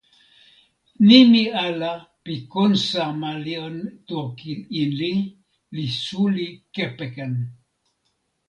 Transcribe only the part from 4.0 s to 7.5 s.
toki Inli li suli kepeken.